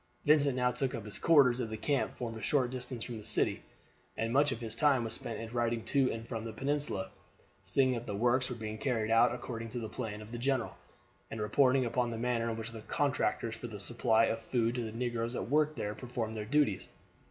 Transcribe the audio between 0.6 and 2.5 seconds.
took up his quarters at the camp formed a